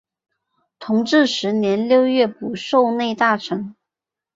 [0.79, 3.75] 同治十年六月补授内大臣。